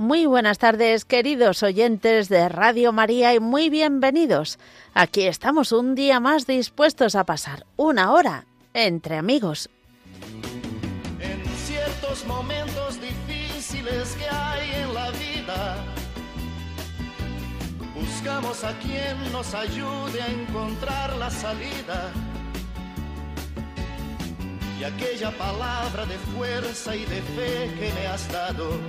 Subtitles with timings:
[0.00, 4.58] Muy buenas tardes, queridos oyentes de Radio María, y muy bienvenidos.
[4.94, 9.68] Aquí estamos un día más dispuestos a pasar una hora entre amigos.
[11.20, 15.76] En ciertos momentos difíciles que hay en la vida,
[17.94, 22.10] buscamos a quien nos ayude a encontrar la salida.
[24.80, 28.80] Y aquella palabra de fuerza y de fe que me has dado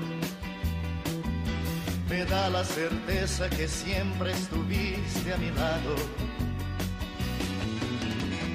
[2.12, 5.96] me da la certeza que siempre estuviste a mi lado.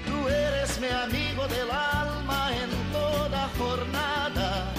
[0.07, 4.75] Tú eres mi amigo del alma en toda jornada.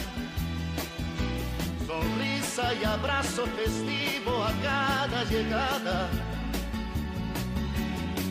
[1.88, 6.08] Sonrisa y abrazo festivo a cada llegada.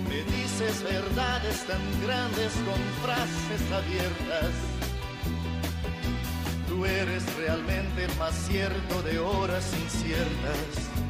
[0.08, 4.75] Me dices verdades tan grandes con frases abiertas
[6.76, 11.05] Tú eres realmente más cierto de horas inciertas.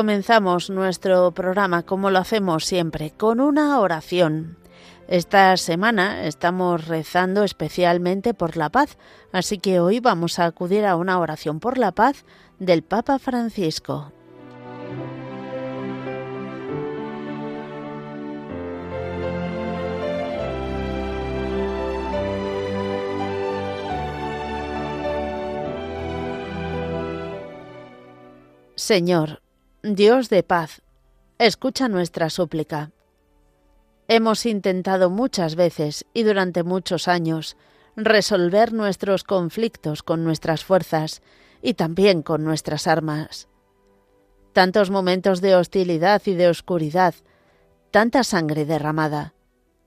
[0.00, 4.56] Comenzamos nuestro programa como lo hacemos siempre, con una oración.
[5.08, 8.96] Esta semana estamos rezando especialmente por la paz,
[9.30, 12.24] así que hoy vamos a acudir a una oración por la paz
[12.58, 14.10] del Papa Francisco.
[28.76, 29.42] Señor,
[29.82, 30.82] Dios de paz,
[31.38, 32.90] escucha nuestra súplica.
[34.08, 37.56] Hemos intentado muchas veces y durante muchos años
[37.96, 41.22] resolver nuestros conflictos con nuestras fuerzas
[41.62, 43.48] y también con nuestras armas.
[44.52, 47.14] Tantos momentos de hostilidad y de oscuridad,
[47.90, 49.32] tanta sangre derramada,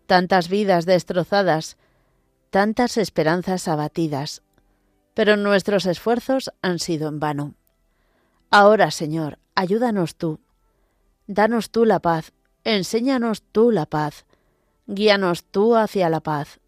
[0.08, 1.78] tantas vidas destrozadas,
[2.50, 4.42] tantas esperanzas abatidas,
[5.14, 7.54] pero nuestros esfuerzos han sido en vano.
[8.50, 10.40] Ahora, Señor, ayúdanos tú.
[11.28, 12.34] Danos tú la paz,
[12.64, 14.26] enséñanos tú la paz,
[14.88, 16.60] guíanos tú hacia la paz.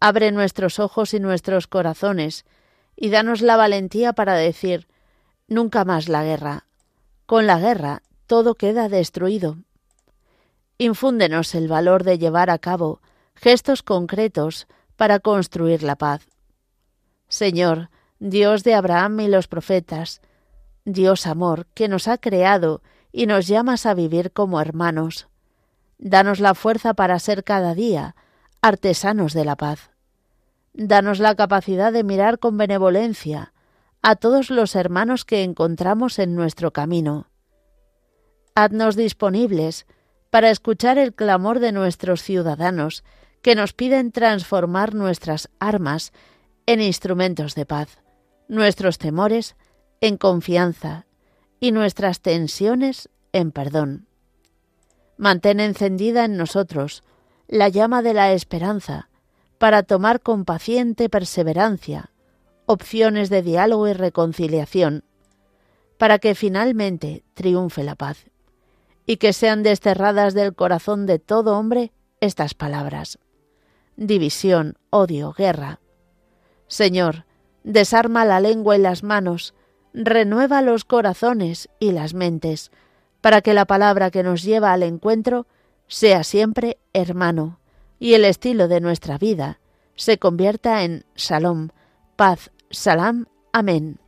[0.00, 2.44] Abre nuestros ojos y nuestros corazones,
[2.96, 4.86] y danos la valentía para decir,
[5.48, 6.66] nunca más la guerra.
[7.26, 9.58] Con la guerra todo queda destruido.
[10.78, 13.00] Infúndenos el valor de llevar a cabo
[13.34, 14.66] gestos concretos
[14.96, 16.26] para construir la paz.
[17.28, 20.20] Señor, Dios de Abraham y los profetas,
[20.84, 25.28] Dios amor, que nos ha creado y nos llamas a vivir como hermanos.
[25.98, 28.16] Danos la fuerza para ser cada día
[28.60, 29.90] artesanos de la paz.
[30.74, 33.52] Danos la capacidad de mirar con benevolencia
[34.02, 37.28] a todos los hermanos que encontramos en nuestro camino.
[38.54, 39.86] Haznos disponibles
[40.30, 43.04] para escuchar el clamor de nuestros ciudadanos
[43.40, 46.12] que nos piden transformar nuestras armas
[46.66, 47.98] en instrumentos de paz,
[48.48, 49.56] nuestros temores
[50.04, 51.06] en confianza
[51.60, 54.06] y nuestras tensiones en perdón.
[55.16, 57.02] Mantén encendida en nosotros
[57.48, 59.08] la llama de la esperanza
[59.56, 62.10] para tomar con paciente perseverancia
[62.66, 65.04] opciones de diálogo y reconciliación,
[65.96, 68.26] para que finalmente triunfe la paz,
[69.06, 73.18] y que sean desterradas del corazón de todo hombre estas palabras.
[73.96, 75.80] División, odio, guerra.
[76.66, 77.24] Señor,
[77.62, 79.54] desarma la lengua y las manos,
[79.94, 82.70] renueva los corazones y las mentes,
[83.20, 85.46] para que la palabra que nos lleva al encuentro
[85.86, 87.60] sea siempre hermano,
[87.98, 89.60] y el estilo de nuestra vida
[89.94, 91.68] se convierta en salom,
[92.16, 93.98] paz, salam, amén.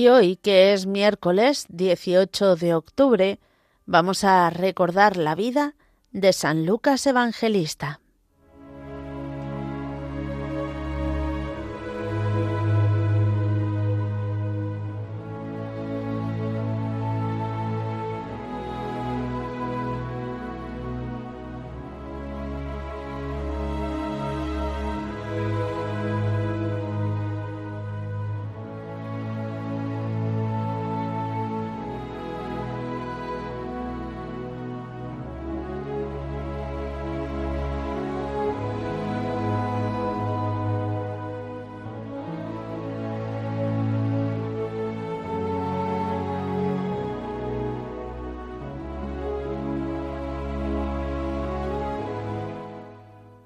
[0.00, 3.38] Y hoy, que es miércoles 18 de octubre,
[3.84, 5.74] vamos a recordar la vida
[6.10, 8.00] de San Lucas Evangelista.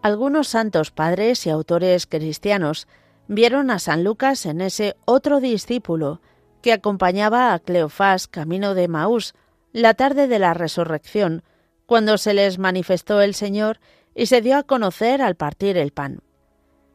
[0.05, 2.89] Algunos santos padres y autores cristianos
[3.27, 6.21] vieron a San Lucas en ese otro discípulo
[6.61, 9.33] que acompañaba a Cleofás camino de Maús
[9.73, 11.43] la tarde de la resurrección,
[11.87, 13.81] cuando se les manifestó el Señor
[14.15, 16.21] y se dio a conocer al partir el pan.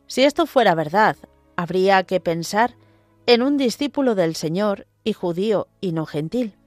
[0.06, 1.16] Si esto fuera verdad,
[1.56, 2.76] habría que pensar
[3.26, 6.59] en un discípulo del Señor y judío y no gentil.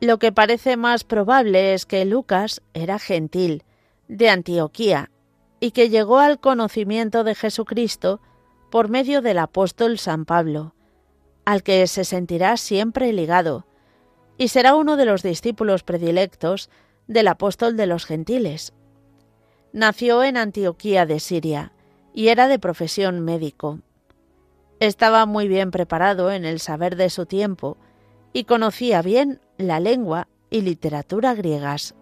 [0.00, 3.64] Lo que parece más probable es que Lucas era gentil,
[4.08, 5.10] de Antioquía,
[5.60, 8.20] y que llegó al conocimiento de Jesucristo
[8.70, 10.74] por medio del apóstol San Pablo,
[11.44, 13.66] al que se sentirá siempre ligado,
[14.38, 16.70] y será uno de los discípulos predilectos
[17.06, 18.72] del apóstol de los gentiles.
[19.74, 21.72] Nació en Antioquía de Siria
[22.14, 23.80] y era de profesión médico.
[24.78, 27.76] Estaba muy bien preparado en el saber de su tiempo
[28.32, 31.94] y conocía bien la lengua y literatura griegas.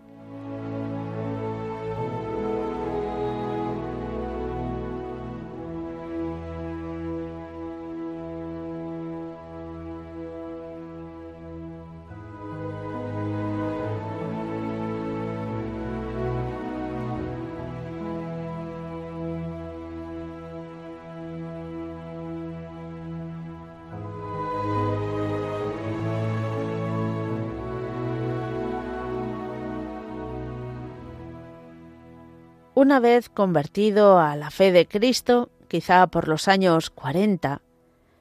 [32.81, 37.61] Una vez convertido a la fe de Cristo, quizá por los años 40,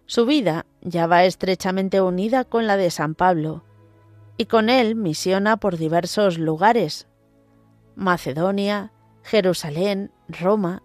[0.07, 3.63] su vida ya va estrechamente unida con la de San Pablo,
[4.35, 7.05] y con él misiona por diversos lugares,
[7.95, 10.81] Macedonia, Jerusalén, Roma.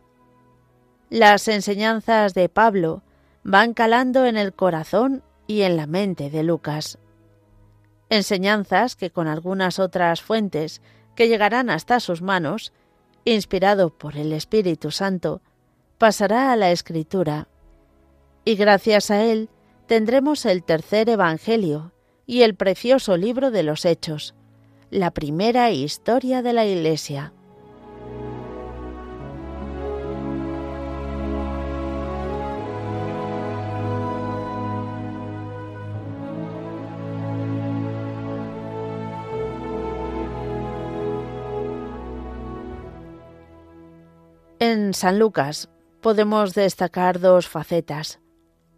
[1.09, 3.03] Las enseñanzas de Pablo
[3.43, 6.99] van calando en el corazón y en la mente de Lucas.
[8.11, 10.83] Enseñanzas que con algunas otras fuentes
[11.15, 12.75] que llegarán hasta sus manos
[13.25, 15.41] inspirado por el Espíritu Santo,
[15.99, 17.49] pasará a la Escritura,
[18.45, 19.49] y gracias a él
[19.87, 21.93] tendremos el tercer Evangelio
[22.27, 24.35] y el precioso libro de los Hechos,
[24.91, 27.33] la primera historia de la Iglesia.
[44.65, 45.69] En San Lucas
[46.01, 48.21] podemos destacar dos facetas,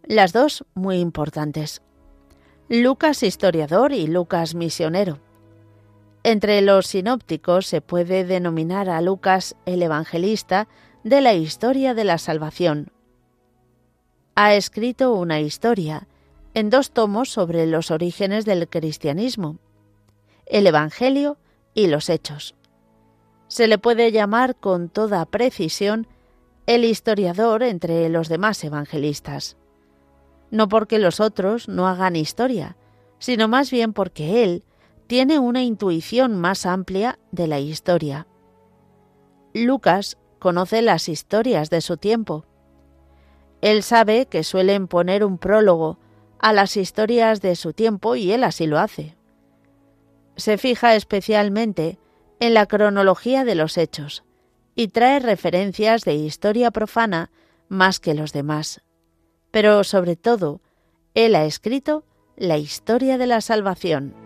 [0.03, 1.83] las dos muy importantes.
[2.69, 5.19] Lucas historiador y Lucas misionero.
[6.23, 10.67] Entre los sinópticos se puede denominar a Lucas el evangelista
[11.03, 12.91] de la historia de la salvación.
[14.33, 16.07] Ha escrito una historia
[16.55, 19.59] en dos tomos sobre los orígenes del cristianismo,
[20.47, 21.37] el Evangelio
[21.75, 22.55] y los Hechos.
[23.47, 26.07] Se le puede llamar con toda precisión
[26.65, 29.57] el historiador entre los demás evangelistas.
[30.51, 32.75] No porque los otros no hagan historia,
[33.19, 34.63] sino más bien porque él
[35.07, 38.27] tiene una intuición más amplia de la historia.
[39.53, 42.45] Lucas conoce las historias de su tiempo.
[43.61, 45.99] Él sabe que suelen poner un prólogo
[46.39, 49.15] a las historias de su tiempo y él así lo hace.
[50.35, 51.97] Se fija especialmente
[52.39, 54.23] en la cronología de los hechos
[54.75, 57.31] y trae referencias de historia profana
[57.69, 58.81] más que los demás.
[59.51, 60.61] Pero sobre todo,
[61.13, 62.03] él ha escrito
[62.35, 64.24] la historia de la salvación.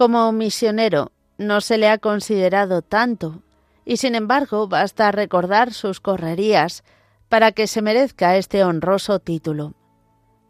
[0.00, 3.42] Como misionero no se le ha considerado tanto,
[3.84, 6.84] y sin embargo basta recordar sus correrías
[7.28, 9.74] para que se merezca este honroso título.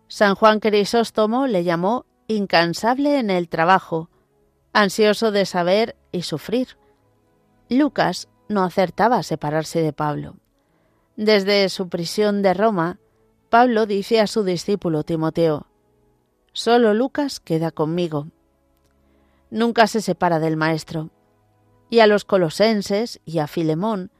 [0.06, 4.08] San Juan Crisóstomo le llamó incansable en el trabajo,
[4.72, 6.78] ansioso de saber y sufrir.
[7.68, 10.36] Lucas no acertaba a separarse de Pablo.
[11.16, 13.00] Desde su prisión de Roma,
[13.48, 15.66] Pablo dice a su discípulo Timoteo,
[16.52, 18.28] Solo Lucas queda conmigo
[19.50, 21.10] nunca se separa del Maestro.
[21.88, 24.10] Y a los colosenses y a Filemón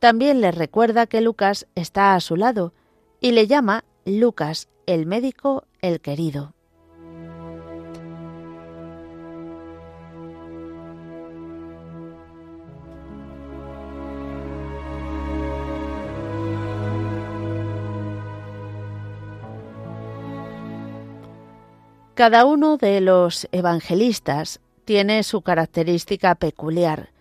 [0.00, 2.72] también les recuerda que Lucas está a su lado
[3.20, 6.54] y le llama Lucas, el médico, el querido.
[22.14, 27.12] Cada uno de los evangelistas tiene su característica peculiar,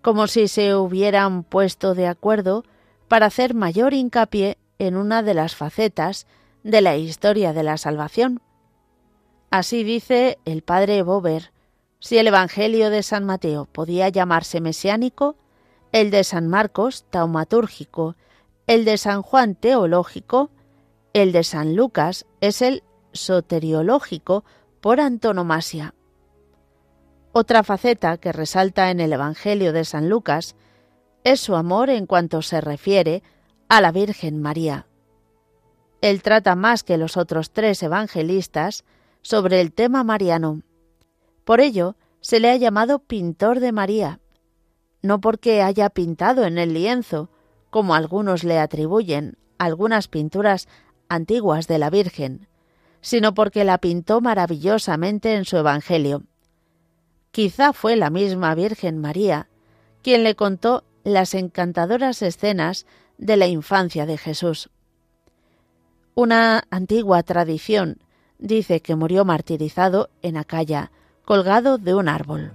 [0.00, 2.64] como si se hubieran puesto de acuerdo
[3.06, 6.26] para hacer mayor hincapié en una de las facetas
[6.64, 8.42] de la historia de la salvación.
[9.52, 11.52] Así dice el padre Bober,
[12.00, 15.36] si el Evangelio de San Mateo podía llamarse mesiánico,
[15.92, 18.16] el de San Marcos taumatúrgico,
[18.66, 20.50] el de San Juan teológico,
[21.12, 24.44] el de San Lucas es el soteriológico
[24.80, 25.94] por antonomasia.
[27.34, 30.54] Otra faceta que resalta en el Evangelio de San Lucas
[31.24, 33.22] es su amor en cuanto se refiere
[33.70, 34.86] a la Virgen María.
[36.02, 38.84] Él trata más que los otros tres evangelistas
[39.22, 40.60] sobre el tema mariano.
[41.44, 44.20] Por ello, se le ha llamado pintor de María,
[45.00, 47.30] no porque haya pintado en el lienzo,
[47.70, 50.68] como algunos le atribuyen algunas pinturas
[51.08, 52.46] antiguas de la Virgen,
[53.00, 56.24] sino porque la pintó maravillosamente en su Evangelio
[57.32, 59.48] Quizá fue la misma Virgen María
[60.02, 62.86] quien le contó las encantadoras escenas
[63.18, 64.68] de la infancia de Jesús.
[66.14, 67.98] Una antigua tradición
[68.38, 70.90] dice que murió martirizado en Acaya,
[71.24, 72.52] colgado de un árbol.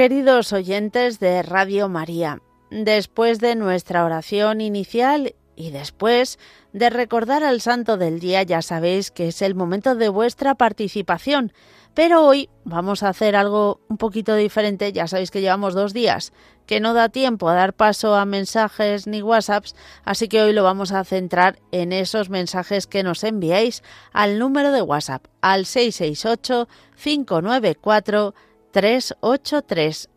[0.00, 2.40] Queridos oyentes de Radio María,
[2.70, 6.38] después de nuestra oración inicial y después
[6.72, 11.52] de recordar al santo del día, ya sabéis que es el momento de vuestra participación.
[11.92, 14.90] Pero hoy vamos a hacer algo un poquito diferente.
[14.90, 16.32] Ya sabéis que llevamos dos días
[16.64, 20.62] que no da tiempo a dar paso a mensajes ni WhatsApps, así que hoy lo
[20.64, 23.82] vamos a centrar en esos mensajes que nos enviáis
[24.14, 28.34] al número de WhatsApp al 668 594
[28.72, 30.08] 383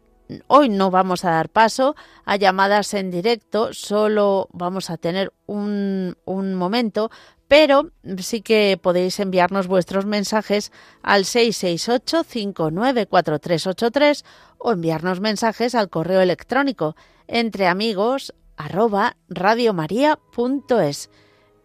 [0.48, 6.18] Hoy no vamos a dar paso a llamadas en directo, solo vamos a tener un,
[6.26, 7.12] un momento,
[7.48, 14.24] pero sí que podéis enviarnos vuestros mensajes al 668-594383
[14.58, 16.96] o enviarnos mensajes al correo electrónico
[17.28, 21.10] entre amigos arroba radiomaria.es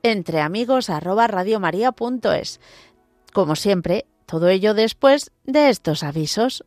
[0.02, 2.61] entre amigos arroba radiomaria.es
[3.33, 6.64] como siempre todo ello después de estos avisos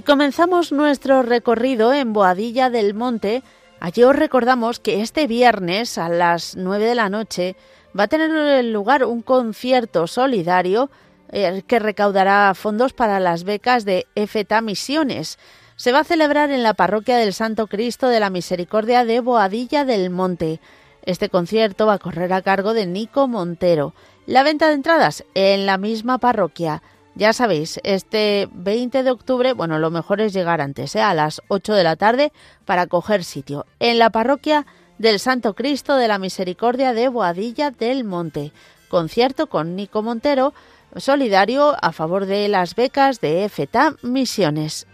[0.00, 3.42] Y comenzamos nuestro recorrido en Boadilla del Monte.
[3.80, 7.54] Allí os recordamos que este viernes a las 9 de la noche
[7.96, 10.90] va a tener lugar un concierto solidario
[11.30, 15.38] que recaudará fondos para las becas de EFETA Misiones.
[15.76, 19.84] Se va a celebrar en la parroquia del Santo Cristo de la Misericordia de Boadilla
[19.84, 20.60] del Monte.
[21.02, 23.92] Este concierto va a correr a cargo de Nico Montero.
[24.24, 26.82] La venta de entradas en la misma parroquia.
[27.14, 31.00] Ya sabéis, este 20 de octubre, bueno, lo mejor es llegar antes, ¿eh?
[31.00, 32.32] a las 8 de la tarde,
[32.64, 34.66] para coger sitio en la parroquia
[34.98, 38.52] del Santo Cristo de la Misericordia de Boadilla del Monte.
[38.88, 40.52] Concierto con Nico Montero,
[40.96, 44.86] solidario a favor de las becas de EFETA Misiones.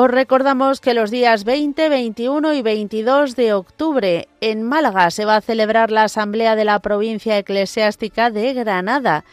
[0.00, 5.34] Os recordamos que los días 20, 21 y 22 de octubre en Málaga se va
[5.34, 9.24] a celebrar la Asamblea de la Provincia Eclesiástica de Granada.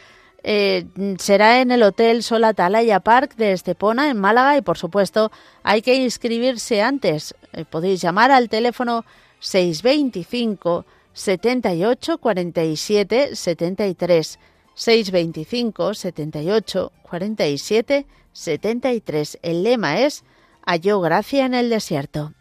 [0.42, 0.88] Eh,
[1.20, 5.84] será en el Hotel Sol Atalaya Park de Estepona, en Málaga, y por supuesto hay
[5.84, 7.36] que inscribirse antes.
[7.54, 9.06] Eh, podéis llamar al teléfono
[9.42, 14.40] 625 78 47 73.
[14.74, 19.40] 625 78 47 73.
[19.44, 20.24] El lema es
[20.66, 22.34] halló gracia en el desierto.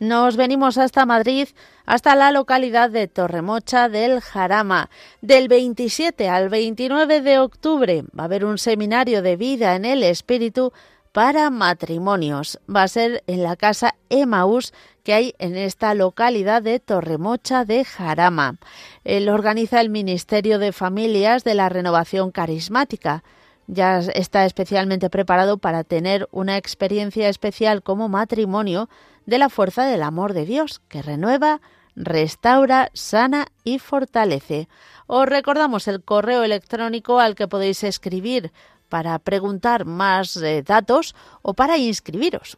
[0.00, 1.48] Nos venimos hasta Madrid,
[1.86, 4.90] hasta la localidad de Torremocha del Jarama.
[5.20, 10.02] Del 27 al 29 de octubre va a haber un seminario de vida en el
[10.02, 10.72] espíritu
[11.12, 12.58] para matrimonios.
[12.68, 14.72] Va a ser en la casa Emaús
[15.04, 18.56] que hay en esta localidad de Torremocha de Jarama.
[19.04, 23.22] Él organiza el Ministerio de Familias de la Renovación Carismática
[23.66, 28.88] ya está especialmente preparado para tener una experiencia especial como matrimonio
[29.26, 31.60] de la fuerza del amor de Dios, que renueva,
[31.96, 34.68] restaura, sana y fortalece.
[35.06, 38.52] Os recordamos el correo electrónico al que podéis escribir
[38.88, 42.56] para preguntar más eh, datos o para inscribiros.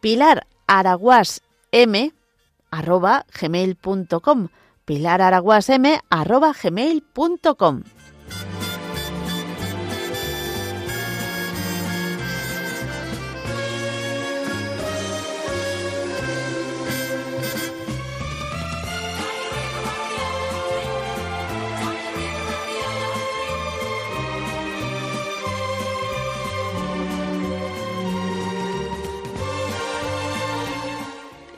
[0.00, 2.12] Pilar Araguas M
[2.70, 4.48] arroba gmail.com
[4.84, 7.82] Pilar Araguas M arroba gmail.com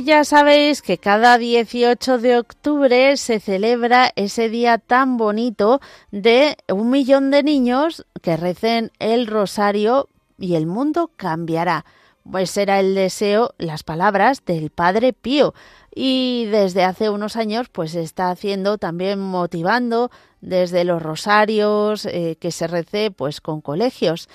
[0.08, 6.89] ya sabéis que cada 18 de octubre se celebra ese día tan bonito de un
[6.89, 10.08] millón de niños que recen el rosario
[10.39, 11.84] y el mundo cambiará.
[12.24, 15.54] Pues era el deseo, las palabras del Padre Pío.
[15.93, 22.52] Y desde hace unos años pues está haciendo también motivando desde los rosarios eh, que
[22.52, 24.30] se rece pues con colegios.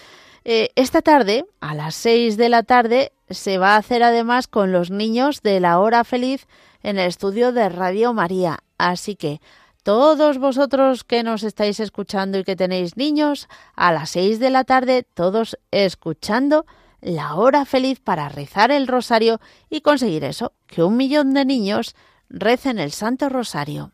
[0.45, 4.73] Eh, esta tarde, a las 6 de la tarde, se va a hacer además con
[4.73, 6.47] los niños de la hora feliz
[6.83, 8.59] en el estudio de Radio María.
[8.77, 9.41] Así que
[9.85, 14.65] todos vosotros que nos estáis escuchando y que tenéis niños, a las 6 de la
[14.65, 16.67] tarde, todos escuchando
[17.01, 21.95] la hora feliz para rezar el rosario y conseguir eso, que un millón de niños
[22.29, 23.93] recen el Santo Rosario.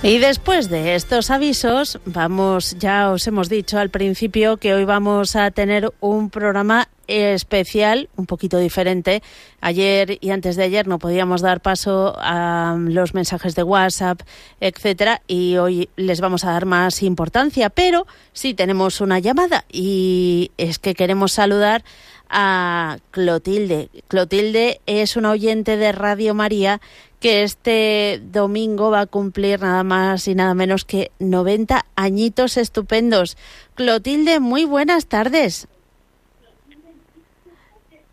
[0.00, 5.34] Y después de estos avisos, vamos, ya os hemos dicho al principio que hoy vamos
[5.34, 9.22] a tener un programa especial, un poquito diferente.
[9.60, 14.20] Ayer y antes de ayer no podíamos dar paso a los mensajes de WhatsApp,
[14.60, 20.52] etcétera, y hoy les vamos a dar más importancia, pero sí tenemos una llamada y
[20.58, 21.82] es que queremos saludar
[22.30, 23.88] a Clotilde.
[24.06, 26.80] Clotilde es una oyente de Radio María
[27.20, 33.36] que este domingo va a cumplir nada más y nada menos que 90 añitos estupendos.
[33.74, 35.68] Clotilde, muy buenas tardes.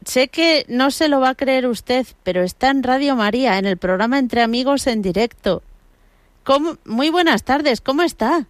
[0.06, 3.66] Sé que no se lo va a creer usted, pero está en Radio María, en
[3.66, 5.64] el programa Entre Amigos en directo.
[6.44, 6.78] ¿Cómo?
[6.86, 8.46] Muy buenas tardes, ¿cómo está?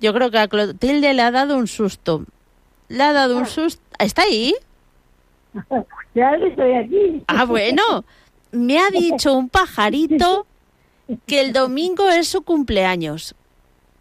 [0.00, 2.24] Yo creo que a Clotilde le ha dado un susto.
[2.88, 3.82] Le ha dado un susto.
[3.98, 4.54] ¿Está ahí?
[6.12, 7.22] Ya estoy aquí.
[7.28, 8.04] Ah, bueno.
[8.52, 10.46] Me ha dicho un pajarito
[11.26, 13.34] que el domingo es su cumpleaños.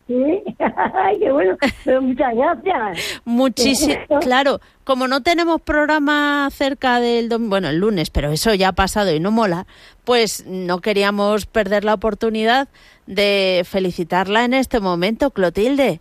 [0.07, 0.15] Sí,
[0.59, 1.55] ay, qué bueno.
[1.85, 3.21] Pero muchas gracias.
[3.25, 8.69] Muchísimo, claro, como no tenemos programa cerca del domingo, bueno, el lunes, pero eso ya
[8.69, 9.67] ha pasado y no mola,
[10.05, 12.69] pues no queríamos perder la oportunidad
[13.05, 15.99] de felicitarla en este momento, Clotilde.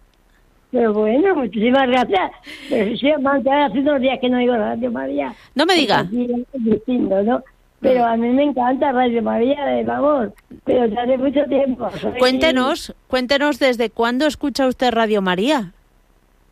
[0.71, 2.31] Pero bueno, muchísimas gracias.
[2.71, 5.35] Pero sí, hace unos días que no digo Radio María.
[5.55, 6.07] No me diga.
[6.11, 7.43] Es distinto, ¿no?
[7.81, 10.33] Pero a mí me encanta Radio María, de favor,
[10.65, 11.89] pero ya hace mucho tiempo.
[11.91, 15.73] Soy- Cuéntenos, cuéntenos desde cuándo escucha usted Radio María.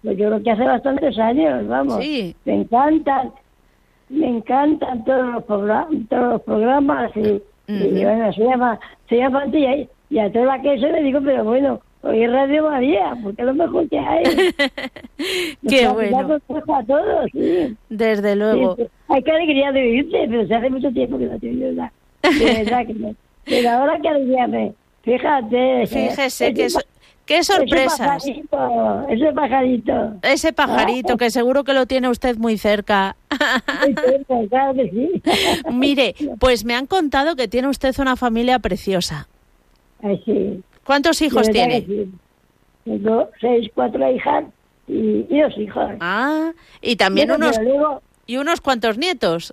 [0.02, 2.00] Pues yo creo que hace bastantes años, vamos.
[2.04, 2.36] Sí.
[2.44, 3.32] Me encantan,
[4.08, 7.42] me encantan todos los, progra- todos los programas y, y
[7.88, 8.02] Ujú.
[8.04, 11.42] bueno, se llama, se llama y, y a toda la que se le digo, pero
[11.42, 14.24] bueno, oye Radio María, porque es lo mejor que hay.
[15.68, 16.38] Qué bueno.
[16.74, 17.76] a todos, sí.
[17.88, 18.76] Desde luego.
[18.76, 18.84] sí.
[19.08, 21.46] Hay que alegría de vivirte, pero se hace mucho tiempo que no te.
[21.46, 23.14] De verdad que no.
[23.44, 24.72] Pero ahora que alegría me...
[25.02, 25.86] Fíjate.
[25.86, 26.84] Fíjese ese qué, so- pa-
[27.26, 27.98] qué ese sorpresas.
[27.98, 30.12] pajarito, ese pajarito.
[30.22, 33.14] Ese pajarito que seguro que lo tiene usted muy cerca.
[33.84, 35.22] Muy cerca, claro que sí.
[35.72, 39.28] Mire, pues me han contado que tiene usted una familia preciosa.
[40.02, 40.60] Ay, sí.
[40.86, 41.84] ¿Cuántos hijos tiene?
[41.84, 42.06] que.
[42.84, 44.44] Tengo seis, cuatro hijas
[44.86, 45.90] y, dos hijos.
[46.00, 47.58] Ah, y también unos
[48.26, 49.52] y unos cuantos nietos.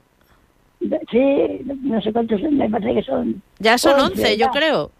[1.11, 4.91] sí, no sé cuántos me parece que son Ya son Once, 11, yo creo.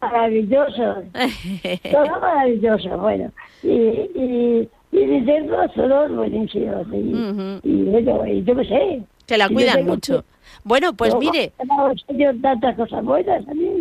[0.00, 1.04] maravillosos.
[1.92, 3.30] Todo maravilloso, bueno.
[3.62, 5.26] Y, y, y
[5.74, 6.86] son dos buenísimos.
[6.92, 7.60] Y, Ujú.
[7.62, 9.02] y bueno, y yo qué sé.
[9.26, 10.24] Que la cuidan tengo mucho.
[10.64, 11.30] Bueno, pues Luego,
[12.08, 13.80] mire, tantas cosas buenas a mí.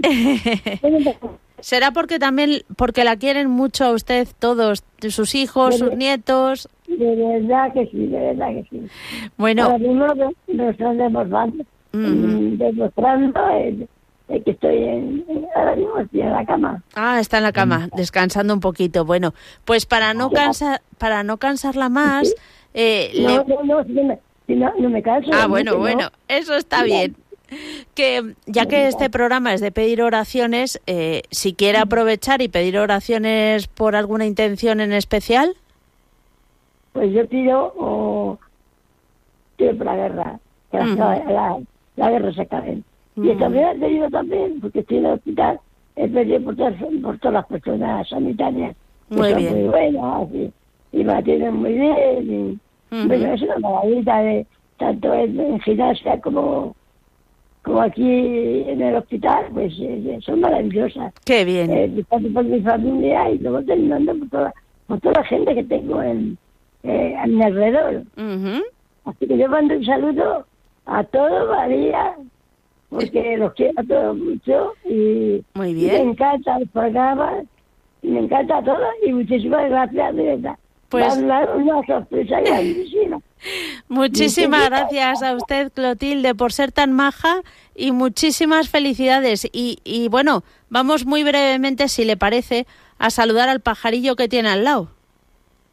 [0.81, 1.13] Bueno,
[1.59, 6.69] será porque también porque la quieren mucho a usted todos, sus hijos, sus nietos.
[6.87, 8.87] De verdad que sí, de verdad que sí.
[9.37, 13.87] Bueno, Ahora mismo no- no están demostrando, mm, demostrando el,
[14.29, 16.83] el que estoy en, ahora mismo estoy en la cama.
[16.95, 19.05] Ah, está en la cama, descansando un poquito.
[19.05, 19.33] Bueno,
[19.65, 22.33] pues para no cansar, para no cansarla más,
[22.73, 25.29] eh, No, le- no, no, me- si no, no me canso.
[25.31, 25.77] ah, no, bueno, no.
[25.77, 27.15] bueno, eso está bien.
[27.95, 32.77] Que ya que este programa es de pedir oraciones, eh, si quiere aprovechar y pedir
[32.77, 35.55] oraciones por alguna intención en especial,
[36.93, 38.39] Pues yo pido o
[39.57, 40.39] pido por la guerra,
[40.71, 40.97] que la, Ujú.
[40.97, 41.59] la,
[41.95, 42.81] la guerra se acabe.
[43.15, 45.59] Y también te digo también, porque estoy en el hospital,
[45.95, 48.75] he pedido por todas, por todas las personas sanitarias.
[49.09, 49.53] que Muy son bien.
[49.53, 50.53] Muy buenas y,
[50.93, 52.31] y me atienden muy bien.
[52.33, 52.59] Y,
[52.91, 53.07] Ujú.
[53.07, 54.47] Bueno, es una maravilla, de,
[54.77, 56.75] tanto en, en gimnasia como,
[57.63, 61.13] como aquí en el hospital, pues eh, son maravillosas.
[61.25, 61.71] qué bien.
[61.71, 64.53] Eh, por mi familia y luego terminando por toda,
[64.87, 66.37] por toda la gente que tengo en,
[66.83, 68.03] eh, a mi alrededor.
[69.05, 70.45] Así que yo mando un saludo
[70.85, 72.15] a todos, María,
[72.89, 75.91] porque los quiero a todos mucho y, Muy y bien.
[76.05, 77.43] me encanta el programa,
[78.01, 80.55] y me encanta todo y muchísimas gracias, de verdad.
[80.89, 83.19] Pues- Una, una sorpresa grandísima.
[83.87, 87.41] Muchísimas gracias a usted, Clotilde, por ser tan maja
[87.75, 89.47] y muchísimas felicidades.
[89.53, 92.65] Y, y bueno, vamos muy brevemente, si le parece,
[92.97, 94.89] a saludar al pajarillo que tiene al lado.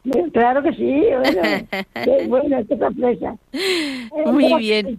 [0.03, 1.41] Bueno, Claro que sí, bueno,
[2.05, 3.35] qué bueno, qué sorpresa.
[4.27, 4.97] Muy bien.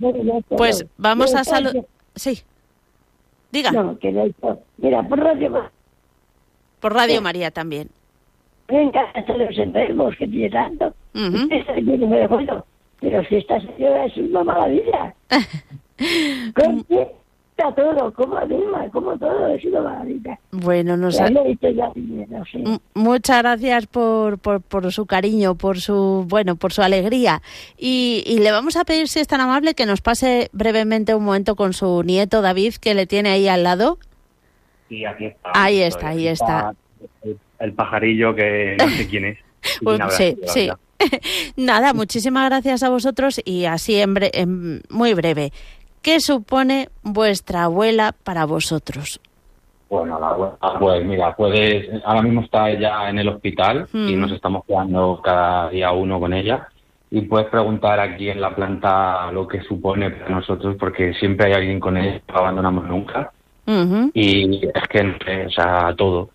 [0.48, 1.72] Pues vamos a saludar.
[1.72, 1.88] saludar.
[2.14, 2.42] Sí.
[3.50, 4.24] Diga, No, que no
[4.76, 5.70] Mira, por radio
[6.80, 7.88] por Radio María también.
[8.68, 10.94] Me encanta los enfermos que tiene tanto.
[11.14, 12.64] Me dijo, bueno,
[13.00, 15.14] pero si esta señora es una maravilla.
[17.58, 20.38] Está todo, como anima, como todo, es una maravilla.
[20.52, 21.90] Bueno, nos Ya ha- ya,
[22.28, 22.62] no sé.
[22.94, 27.42] Muchas gracias por, por, por su cariño, por su bueno, por su alegría.
[27.76, 31.24] Y, y le vamos a pedir, si es tan amable, que nos pase brevemente un
[31.24, 33.98] momento con su nieto David, que le tiene ahí al lado.
[34.88, 35.50] Sí, aquí está.
[35.52, 36.74] Ahí está, ahí está.
[37.58, 39.38] El, pajarillo que no sé quién es.
[39.82, 40.70] Pues sí, sí.
[41.56, 45.52] Nada, muchísimas gracias a vosotros y así en, en muy breve.
[46.00, 49.20] ¿Qué supone vuestra abuela para vosotros?
[49.90, 54.30] Bueno, la abuela, pues mira, puedes, ahora mismo está ella en el hospital y nos
[54.32, 56.68] estamos quedando cada día uno con ella
[57.10, 61.52] y puedes preguntar aquí en la planta lo que supone para nosotros porque siempre hay
[61.54, 63.32] alguien con ella, no abandonamos nunca
[64.14, 66.30] y es que, o sea, todo.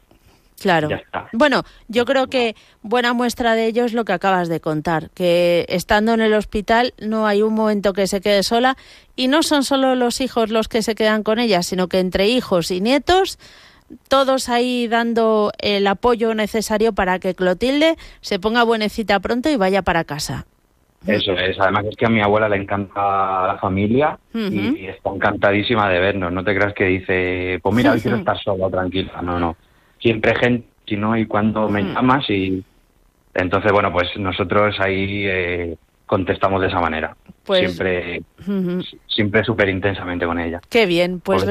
[0.63, 0.87] Claro.
[1.33, 5.65] Bueno, yo creo que buena muestra de ello es lo que acabas de contar, que
[5.67, 8.77] estando en el hospital no hay un momento que se quede sola
[9.17, 12.29] y no son solo los hijos los que se quedan con ella, sino que entre
[12.29, 13.39] hijos y nietos
[14.07, 19.81] todos ahí dando el apoyo necesario para que Clotilde se ponga buenecita pronto y vaya
[19.81, 20.45] para casa.
[21.05, 25.89] Eso es, además es que a mi abuela le encanta la familia y está encantadísima
[25.89, 26.31] de vernos.
[26.31, 29.21] No te creas que dice, pues mira, hoy quiero estar sola, tranquila.
[29.21, 29.57] No, no.
[30.03, 32.63] Siempre gente, si no, y cuando me llamas y...
[33.33, 37.15] Entonces, bueno, pues nosotros ahí eh, contestamos de esa manera.
[37.43, 38.21] Pues, siempre,
[39.07, 40.61] siempre súper intensamente con ella.
[40.69, 41.43] Qué bien, pues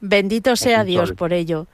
[0.00, 1.66] bendito sea Dios por ello.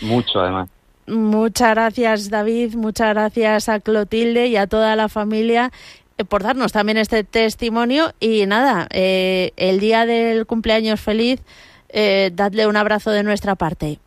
[0.00, 0.70] Mucho, además.
[1.06, 2.74] Muchas gracias, David.
[2.74, 5.72] Muchas gracias a Clotilde y a toda la familia
[6.16, 8.12] eh, por darnos también este testimonio.
[8.20, 11.40] Y nada, eh, el día del cumpleaños feliz,
[11.88, 13.98] eh, dadle un abrazo de nuestra parte.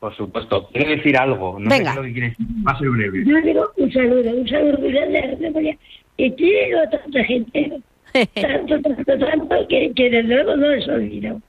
[0.00, 0.68] Por supuesto.
[0.72, 1.58] Quiero decir algo.
[1.58, 1.92] No Venga.
[1.92, 3.24] sé lo que quieres Va a ser breve.
[3.24, 5.78] Yo digo un saludo, un saludo muy grande
[6.16, 7.80] Y quiero a tanta gente.
[8.12, 11.40] tanto, tanto, tanto, que, que desde luego no les olvido.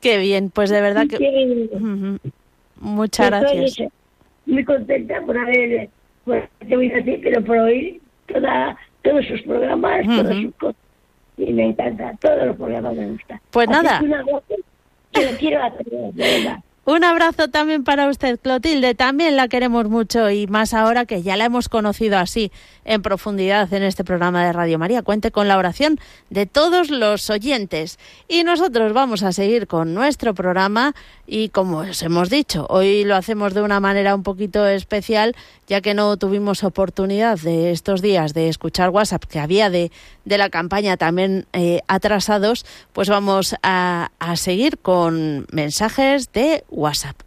[0.00, 2.18] Qué bien, pues de verdad que...
[2.80, 3.90] Muchas gracias
[4.46, 5.90] muy contenta por haber,
[6.24, 10.76] pues, te voy a decir, pero por oír toda, todos sus programas, todas sus cosas.
[11.36, 13.40] Y me encanta, todos los programas me gustan.
[13.50, 14.00] Pues nada.
[15.12, 16.58] Que lo quiero hacer, de verdad.
[16.88, 18.94] Un abrazo también para usted, Clotilde.
[18.94, 22.52] También la queremos mucho y más ahora que ya la hemos conocido así
[22.84, 25.02] en profundidad en este programa de Radio María.
[25.02, 25.98] Cuente con la oración
[26.30, 27.98] de todos los oyentes.
[28.28, 30.94] Y nosotros vamos a seguir con nuestro programa
[31.26, 35.34] y como os hemos dicho, hoy lo hacemos de una manera un poquito especial,
[35.66, 39.90] ya que no tuvimos oportunidad de estos días de escuchar WhatsApp que había de,
[40.24, 47.25] de la campaña también eh, atrasados, pues vamos a, a seguir con mensajes de WhatsApp.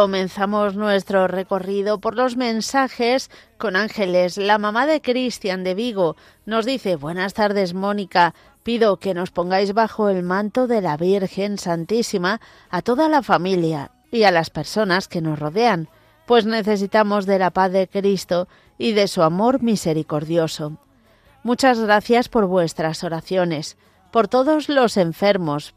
[0.00, 4.38] Comenzamos nuestro recorrido por los mensajes con Ángeles.
[4.38, 9.74] La mamá de Cristian de Vigo nos dice, buenas tardes Mónica, pido que nos pongáis
[9.74, 15.06] bajo el manto de la Virgen Santísima a toda la familia y a las personas
[15.06, 15.90] que nos rodean
[16.24, 20.78] pues necesitamos de la paz de Cristo y de su amor misericordioso.
[21.42, 23.76] Muchas gracias por vuestras oraciones,
[24.10, 25.74] por todos los enfermos,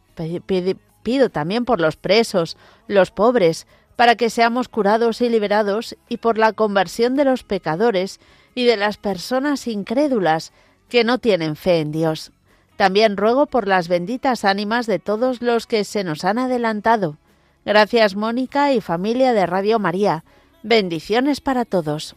[1.03, 2.55] pido también por los presos,
[2.87, 8.19] los pobres, para que seamos curados y liberados, y por la conversión de los pecadores
[8.55, 10.51] y de las personas incrédulas
[10.89, 12.31] que no tienen fe en Dios.
[12.75, 17.17] También ruego por las benditas ánimas de todos los que se nos han adelantado.
[17.65, 20.23] Gracias Mónica y familia de Radio María
[20.65, 22.15] Bendiciones para todos.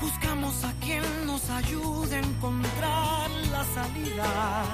[0.00, 4.64] Buscamos a quien nos ayude a encontrar la salida.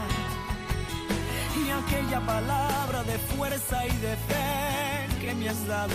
[1.56, 5.94] Y aquella palabra de fuerza y de fe que me has dado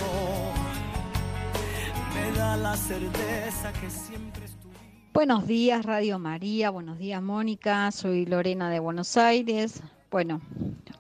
[2.14, 4.74] me da la certeza que siempre estuve.
[5.14, 6.70] Buenos días, Radio María.
[6.70, 7.92] Buenos días, Mónica.
[7.92, 9.84] Soy Lorena de Buenos Aires.
[10.10, 10.40] Bueno,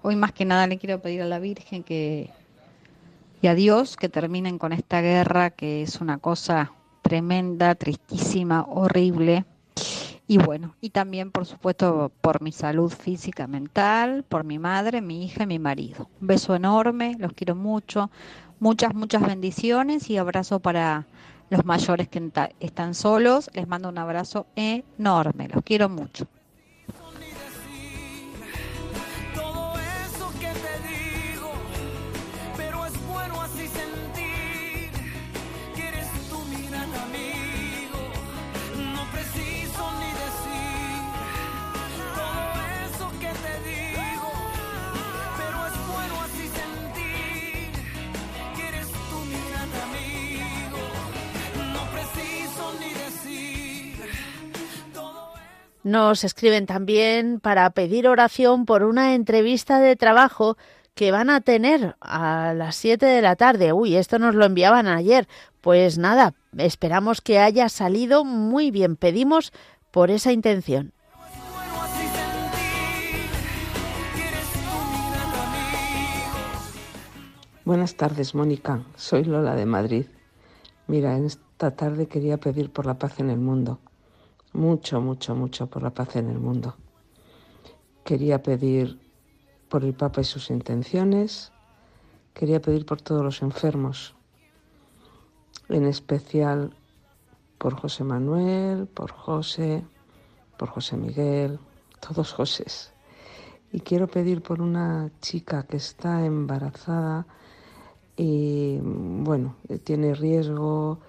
[0.01, 2.29] hoy más que nada le quiero pedir a la Virgen que
[3.41, 9.45] y a Dios que terminen con esta guerra que es una cosa tremenda, tristísima, horrible.
[10.31, 15.25] Y bueno, y también por supuesto por mi salud física, mental, por mi madre, mi
[15.25, 16.07] hija y mi marido.
[16.21, 18.11] Un beso enorme, los quiero mucho,
[18.59, 21.07] muchas, muchas bendiciones y abrazo para
[21.49, 23.49] los mayores que están solos.
[23.55, 26.27] Les mando un abrazo enorme, los quiero mucho.
[55.89, 60.55] Nos escriben también para pedir oración por una entrevista de trabajo
[60.93, 63.73] que van a tener a las 7 de la tarde.
[63.73, 65.27] Uy, esto nos lo enviaban ayer.
[65.61, 68.97] Pues nada, esperamos que haya salido muy bien.
[68.97, 69.51] Pedimos
[69.89, 70.93] por esa intención.
[77.65, 78.83] Buenas tardes, Mónica.
[78.95, 80.05] Soy Lola de Madrid.
[80.85, 83.79] Mira, en esta tarde quería pedir por la paz en el mundo.
[84.53, 86.75] Mucho, mucho, mucho por la paz en el mundo.
[88.03, 88.99] Quería pedir
[89.69, 91.51] por el Papa y sus intenciones.
[92.33, 94.15] Quería pedir por todos los enfermos.
[95.67, 96.73] En especial
[97.59, 99.85] por José Manuel, por José,
[100.57, 101.59] por José Miguel,
[101.99, 102.93] todos Josés.
[103.71, 107.27] Y quiero pedir por una chica que está embarazada
[108.17, 110.99] y bueno, tiene riesgo,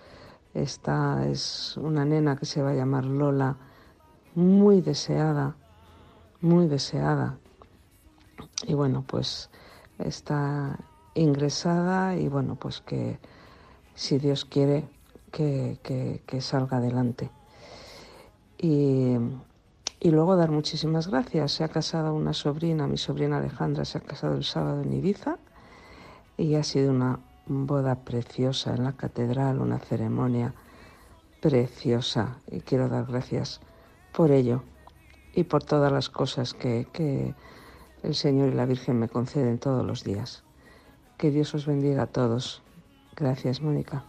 [0.54, 3.56] esta es una nena que se va a llamar Lola,
[4.34, 5.56] muy deseada,
[6.40, 7.38] muy deseada.
[8.66, 9.50] Y bueno, pues
[9.98, 10.78] está
[11.14, 13.18] ingresada y bueno, pues que
[13.94, 14.88] si Dios quiere
[15.30, 15.78] que,
[16.26, 17.30] que, salga adelante.
[18.58, 19.16] Y,
[20.00, 21.52] y, luego dar muchísimas gracias.
[21.52, 25.38] Se ha casado una sobrina, mi sobrina Alejandra se ha casado el sábado en Ibiza
[26.36, 27.20] y ha sido una
[27.50, 30.54] boda preciosa en la catedral, una ceremonia
[31.40, 33.60] preciosa y quiero dar gracias
[34.12, 34.62] por ello
[35.34, 37.34] y por todas las cosas que, que
[38.02, 40.44] el Señor y la Virgen me conceden todos los días.
[41.18, 42.62] Que Dios os bendiga a todos.
[43.16, 44.04] Gracias, Mónica.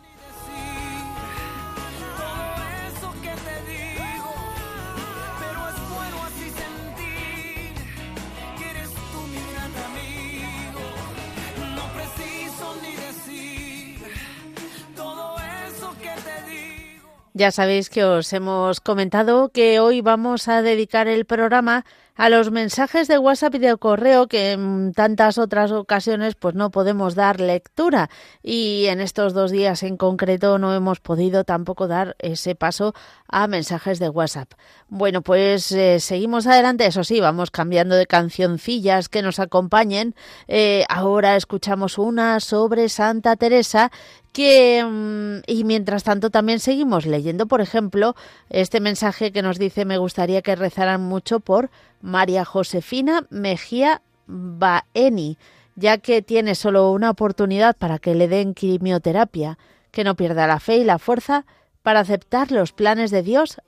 [17.42, 21.86] Ya sabéis que os hemos comentado que hoy vamos a dedicar el programa
[22.16, 26.70] a los mensajes de WhatsApp y de correo que en tantas otras ocasiones pues no
[26.70, 28.12] podemos dar lectura
[28.44, 32.94] y en estos dos días en concreto no hemos podido tampoco dar ese paso
[33.28, 34.52] a mensajes de WhatsApp.
[34.88, 40.14] Bueno, pues eh, seguimos adelante, eso sí, vamos cambiando de cancioncillas que nos acompañen.
[40.48, 43.92] Eh, ahora escuchamos una sobre Santa Teresa
[44.32, 48.16] que mm, y mientras tanto también seguimos leyendo, por ejemplo,
[48.50, 51.70] este mensaje que nos dice me gustaría que rezaran mucho por
[52.02, 55.38] María Josefina Mejía Baeni,
[55.76, 59.58] ya que tiene solo una oportunidad para que le den quimioterapia,
[59.92, 61.46] que no pierda la fe y la fuerza
[61.84, 63.62] para aceptar los planes de Dios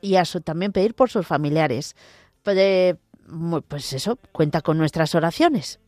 [0.00, 1.96] y a su, también pedir por sus familiares.
[2.42, 5.78] Pues, eso, cuenta con nuestras oraciones.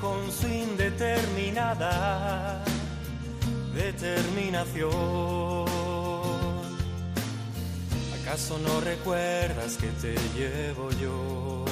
[0.00, 0.57] con su
[0.98, 2.60] indeterminada
[3.72, 4.90] determinación.
[8.20, 11.64] ¿Acaso no recuerdas que te llevo yo?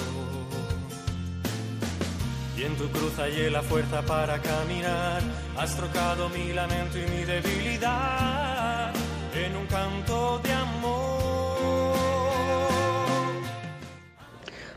[2.57, 5.21] Y en tu cruz hallé la fuerza para caminar.
[5.59, 8.93] Has trocado mi lamento y mi debilidad
[9.35, 11.97] en un canto de amor.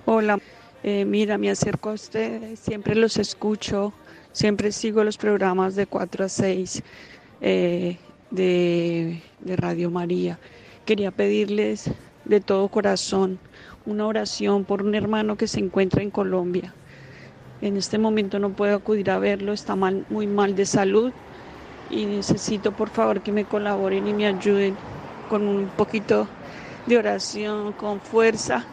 [0.05, 0.39] Hola,
[0.81, 3.93] eh, mira, me acerco a ustedes, siempre los escucho,
[4.31, 6.83] siempre sigo los programas de 4 a 6
[7.41, 7.97] eh,
[8.31, 10.39] de, de Radio María
[10.85, 11.91] quería pedirles
[12.25, 13.39] de todo corazón
[13.85, 16.73] una oración por un hermano que se encuentra en Colombia.
[17.61, 21.11] En este momento no puedo acudir a verlo, está mal, muy mal de salud
[21.89, 24.75] y necesito por favor que me colaboren y me ayuden
[25.29, 26.27] con un poquito
[26.85, 28.65] de oración, con fuerza,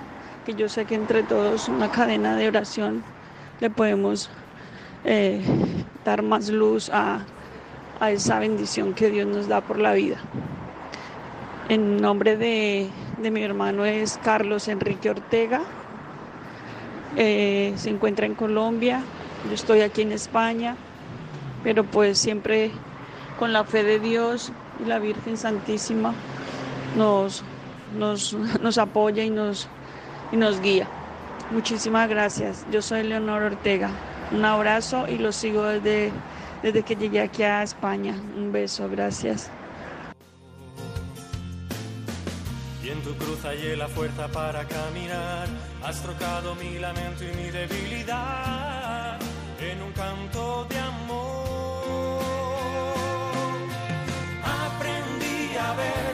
[0.44, 3.02] que yo sé que entre todos una cadena de oración
[3.61, 4.30] le podemos
[5.07, 5.40] eh,
[6.04, 7.24] dar más luz a,
[8.00, 10.18] a esa bendición que Dios nos da por la vida.
[11.68, 12.88] En nombre de,
[13.18, 15.62] mi hermano es Carlos Enrique Ortega.
[17.16, 19.02] Eh, se encuentra en Colombia.
[19.48, 20.76] Yo estoy aquí en España.
[21.64, 22.70] Pero pues siempre
[23.38, 26.14] con la fe de Dios y la Virgen Santísima
[26.96, 27.42] nos,
[27.98, 29.66] nos, apoya y nos,
[30.30, 30.86] y nos guía.
[31.50, 32.64] Muchísimas gracias.
[32.70, 33.90] Yo soy Leonor Ortega.
[34.32, 36.12] Un abrazo y lo sigo desde,
[36.62, 38.14] desde que llegué aquí a España.
[38.36, 39.50] Un beso, gracias.
[43.06, 45.46] tu cruz hallé la fuerza para caminar.
[45.84, 49.18] Has trocado mi lamento y mi debilidad
[49.60, 52.20] en un canto de amor.
[54.42, 56.05] Aprendí a ver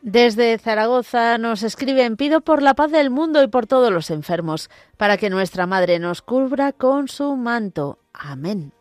[0.00, 4.70] Desde Zaragoza nos escriben pido por la paz del mundo y por todos los enfermos,
[4.96, 7.98] para que nuestra Madre nos cubra con su manto.
[8.12, 8.72] Amén.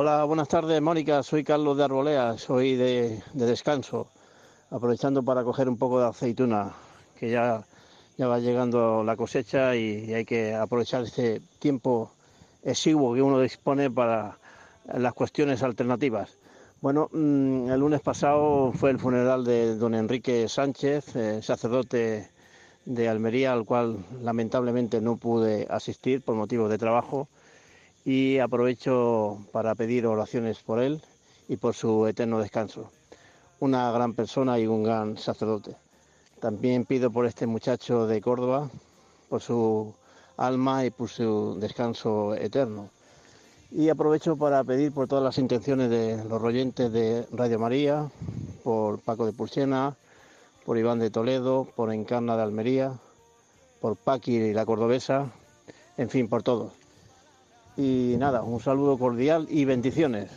[0.00, 1.24] Hola, buenas tardes, Mónica.
[1.24, 4.06] Soy Carlos de Arbolea, soy de, descanso,
[4.70, 6.72] aprovechando para coger un poco de aceituna,
[7.18, 7.64] que ya,
[8.16, 12.12] ya va llegando la cosecha y, hay que aprovechar este tiempo
[12.62, 14.38] exiguo que uno dispone para
[14.86, 16.30] las cuestiones alternativas.
[16.80, 22.30] Bueno, mm, el lunes pasado fue el funeral de don Enrique Sánchez, eh, sacerdote
[22.84, 27.26] de Almería, al cual lamentablemente no pude asistir por motivos de trabajo
[28.08, 31.02] y aprovecho para pedir oraciones por él
[31.46, 32.90] y por su eterno descanso.
[33.60, 35.76] Una gran persona y un gran sacerdote.
[36.40, 38.70] También pido por este muchacho de Córdoba,
[39.28, 39.92] por su
[40.38, 42.88] alma y por su descanso eterno.
[43.70, 48.10] Y aprovecho para pedir por todas las intenciones de los oyentes de Radio María,
[48.64, 49.98] por Paco de Pulsena,
[50.64, 52.90] por Iván de Toledo, por Encarna de Almería,
[53.82, 55.30] por Paqui y la Cordobesa,
[55.98, 56.77] en fin, por todos.
[57.78, 60.32] Y nada, un saludo cordial y bendiciones.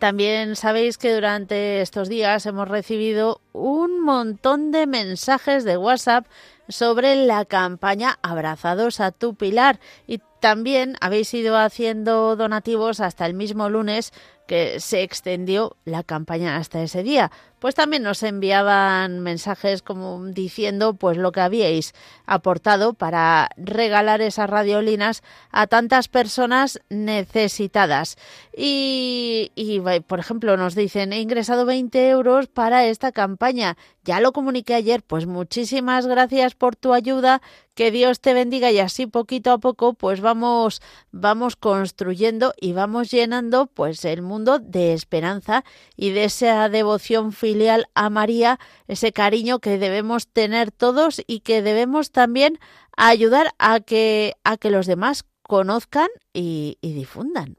[0.00, 6.26] También sabéis que durante estos días hemos recibido un montón de mensajes de WhatsApp
[6.68, 13.34] sobre la campaña Abrazados a tu Pilar y también habéis ido haciendo donativos hasta el
[13.34, 14.12] mismo lunes
[14.48, 17.30] que se extendió la campaña hasta ese día.
[17.58, 21.92] Pues también nos enviaban mensajes como diciendo pues lo que habíais
[22.24, 28.16] aportado para regalar esas radiolinas a tantas personas necesitadas.
[28.56, 33.76] Y, y por ejemplo nos dicen he ingresado 20 euros para esta campaña.
[34.04, 37.42] Ya lo comuniqué ayer, pues muchísimas gracias por tu ayuda
[37.78, 43.08] que Dios te bendiga y así poquito a poco pues vamos vamos construyendo y vamos
[43.08, 45.62] llenando pues el mundo de esperanza
[45.94, 48.58] y de esa devoción filial a María,
[48.88, 52.58] ese cariño que debemos tener todos y que debemos también
[52.96, 57.57] ayudar a que a que los demás conozcan y, y difundan.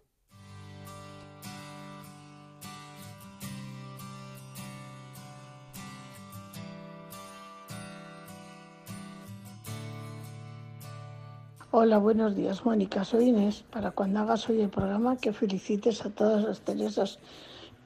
[11.72, 13.05] Hola, buenos días, Mónica.
[13.05, 13.63] Soy Inés.
[13.70, 17.20] Para cuando hagas hoy el programa, que felicites a todas las Teresas,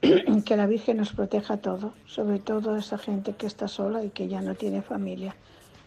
[0.00, 4.02] que la Virgen nos proteja a todos, sobre todo a esa gente que está sola
[4.02, 5.36] y que ya no tiene familia.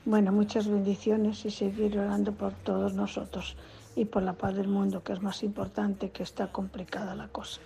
[0.05, 3.55] Bueno, muchas bendiciones y seguir orando por todos nosotros
[3.95, 7.61] y por la paz del mundo, que es más importante, que está complicada la cosa.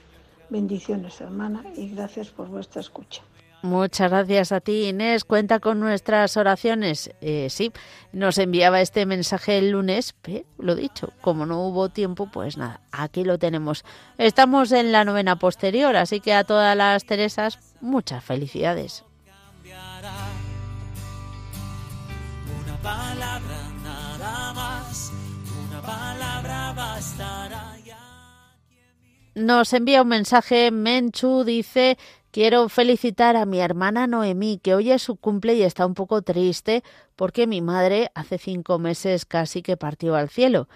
[0.49, 3.21] Bendiciones, hermana, y gracias por vuestra escucha.
[3.63, 5.23] Muchas gracias a ti, Inés.
[5.23, 7.11] Cuenta con nuestras oraciones.
[7.21, 7.71] Eh, sí,
[8.11, 12.81] nos enviaba este mensaje el lunes, pero lo dicho, como no hubo tiempo, pues nada,
[12.91, 13.85] aquí lo tenemos.
[14.17, 19.03] Estamos en la novena posterior, así que a todas las Teresas, muchas felicidades.
[22.63, 25.11] Una palabra nada más,
[25.69, 27.71] una palabra bastará.
[29.33, 31.97] Nos envía un mensaje, Menchu dice
[32.31, 36.21] Quiero felicitar a mi hermana Noemí, que hoy es su cumple y está un poco
[36.21, 36.81] triste
[37.17, 40.69] porque mi madre hace cinco meses casi que partió al cielo.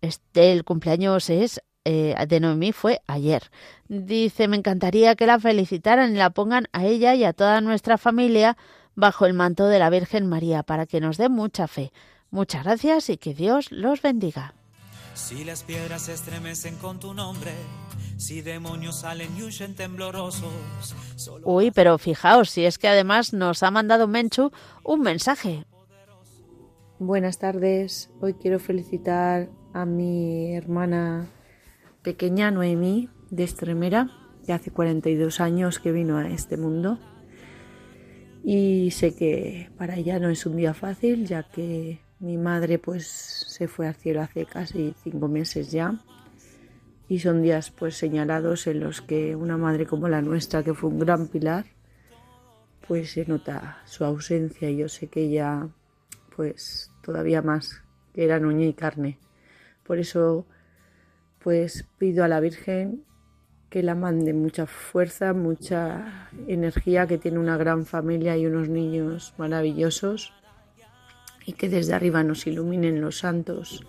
[0.00, 3.50] Este, el cumpleaños es eh, de Noemí fue ayer.
[3.88, 7.98] Dice, me encantaría que la felicitaran y la pongan a ella y a toda nuestra
[7.98, 8.56] familia
[8.94, 11.92] bajo el manto de la Virgen María para que nos dé mucha fe.
[12.30, 14.54] Muchas gracias y que Dios los bendiga.
[15.14, 17.52] Si las piedras se estremecen con tu nombre,
[18.22, 20.94] si demonios salen y huyen temblorosos.
[21.42, 24.52] Uy, pero fijaos, si es que además nos ha mandado Menchu
[24.84, 25.64] un mensaje.
[27.00, 31.26] Buenas tardes, hoy quiero felicitar a mi hermana
[32.02, 34.08] pequeña Noemí de Estremera,
[34.46, 37.00] que hace 42 años que vino a este mundo.
[38.44, 43.08] Y sé que para ella no es un día fácil, ya que mi madre pues
[43.48, 46.00] se fue al cielo hace casi cinco meses ya
[47.12, 50.88] y son días pues señalados en los que una madre como la nuestra que fue
[50.88, 51.66] un gran pilar
[52.88, 54.70] pues se nota su ausencia.
[54.70, 55.68] Y yo sé que ella
[56.34, 57.82] pues todavía más
[58.14, 59.18] que era uña y carne.
[59.84, 60.46] Por eso
[61.38, 63.04] pues pido a la Virgen
[63.68, 69.34] que la mande mucha fuerza, mucha energía, que tiene una gran familia y unos niños
[69.36, 70.32] maravillosos
[71.44, 73.84] y que desde arriba nos iluminen los santos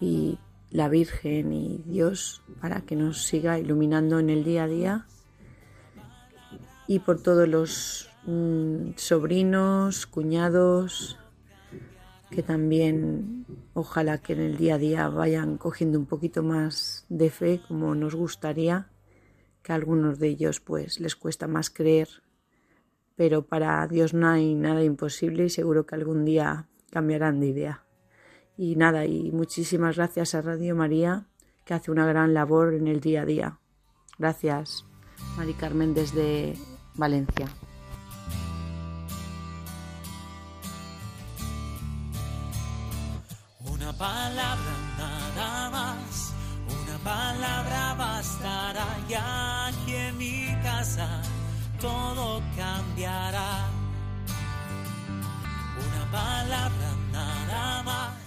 [0.00, 0.38] y
[0.74, 5.06] la Virgen y Dios para que nos siga iluminando en el día a día
[6.88, 11.16] y por todos los mm, sobrinos, cuñados,
[12.28, 17.30] que también ojalá que en el día a día vayan cogiendo un poquito más de
[17.30, 18.90] fe como nos gustaría
[19.62, 22.08] que a algunos de ellos pues les cuesta más creer,
[23.14, 27.83] pero para Dios no hay nada imposible y seguro que algún día cambiarán de idea.
[28.56, 31.26] Y nada, y muchísimas gracias a Radio María,
[31.64, 33.58] que hace una gran labor en el día a día.
[34.18, 34.84] Gracias,
[35.36, 36.54] Mari Carmen, desde
[36.94, 37.48] Valencia.
[43.66, 46.34] Una palabra nada más,
[46.66, 51.22] una palabra bastará ya aquí en mi casa
[51.84, 53.68] todo cambiará.
[55.84, 58.23] Una palabra nada más.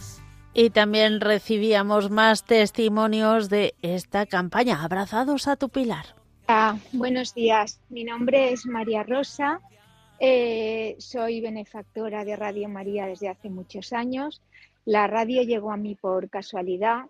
[0.59, 6.15] Y también recibíamos más testimonios de esta campaña, Abrazados a tu Pilar.
[6.47, 9.61] Ah, buenos días, mi nombre es María Rosa,
[10.19, 14.41] eh, soy benefactora de Radio María desde hace muchos años.
[14.83, 17.05] La radio llegó a mí por casualidad,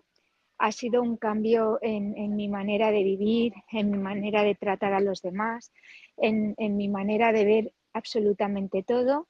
[0.58, 5.00] ha sido un cambio en, mi manera de vivir, en mi manera de tratar a
[5.00, 5.72] los demás,
[6.18, 9.26] en, en mi manera de ver absolutamente todo.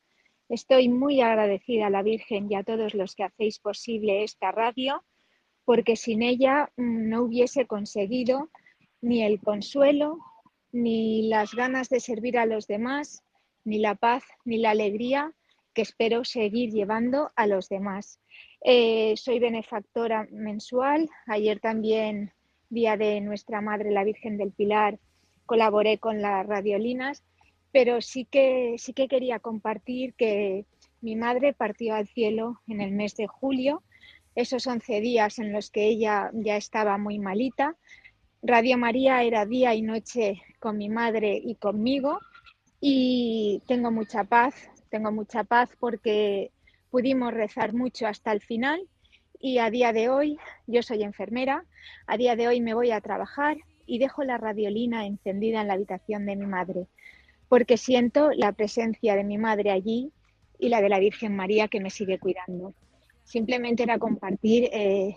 [0.49, 5.05] Estoy muy agradecida a la Virgen y a todos los que hacéis posible esta radio,
[5.64, 8.51] porque sin ella mm, no hubiese conseguido
[9.03, 10.18] ni el consuelo,
[10.72, 13.22] ni las ganas de servir a los demás,
[13.64, 15.34] ni la paz, ni la alegría
[15.74, 18.18] que espero seguir llevando a los demás.
[18.64, 21.11] Eh, soy benefactora mensual.
[21.26, 22.32] Ayer también,
[22.70, 24.99] día de nuestra Madre la Virgen del Pilar,
[25.44, 27.22] colaboré con las radiolinas
[27.73, 30.64] pero sí que, sí que quería compartir que
[31.01, 33.83] mi madre partió al cielo en el mes de julio,
[34.35, 37.77] esos 11 días en los que ella ya estaba muy malita.
[38.43, 42.21] Radio María era día y noche con mi madre y conmigo.
[42.81, 44.55] Y tengo mucha paz,
[44.91, 46.53] tengo mucha paz porque
[46.91, 48.81] pudimos rezar mucho hasta el final.
[49.41, 51.64] Y a día de hoy yo soy enfermera,
[52.07, 53.57] a día de hoy me voy a trabajar
[53.87, 56.87] y dejo la radiolina encendida en la habitación de mi madre
[57.49, 60.12] porque siento la presencia de mi madre allí
[60.59, 62.74] y la de la Virgen María que me sigue cuidando.
[63.24, 65.16] Simplemente era compartir eh,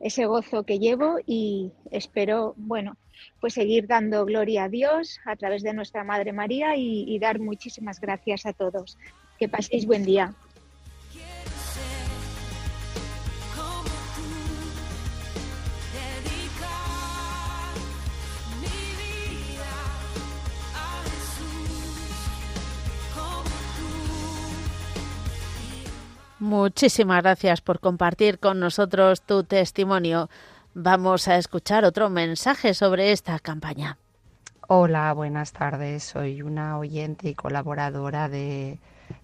[0.00, 2.96] ese gozo que llevo y espero, bueno,
[3.40, 7.38] pues seguir dando gloria a Dios a través de nuestra Madre María y, y dar
[7.38, 8.98] muchísimas gracias a todos.
[9.38, 10.34] Que paséis buen día.
[26.52, 30.28] Muchísimas gracias por compartir con nosotros tu testimonio.
[30.74, 33.96] Vamos a escuchar otro mensaje sobre esta campaña.
[34.68, 36.04] Hola, buenas tardes.
[36.04, 38.78] Soy una oyente y colaboradora de,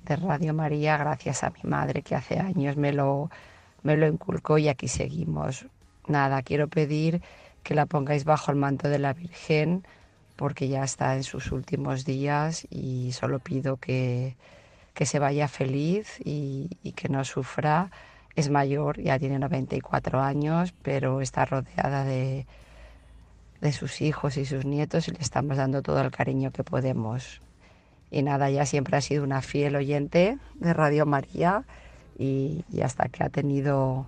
[0.07, 3.31] Radio María gracias a mi madre que hace años me lo,
[3.83, 5.67] me lo inculcó y aquí seguimos.
[6.07, 7.21] Nada, quiero pedir
[7.63, 9.87] que la pongáis bajo el manto de la Virgen
[10.37, 14.35] porque ya está en sus últimos días y solo pido que,
[14.99, 17.93] que se vaya feliz y, que no sufra.
[18.35, 22.49] Es mayor, ya tiene 94 años, pero está rodeada de,
[23.61, 27.41] de sus hijos y sus nietos y le estamos dando todo el cariño que podemos.
[28.11, 31.63] Y nada, ya siempre ha sido una fiel oyente de Radio María
[32.19, 34.05] y, y hasta que ha tenido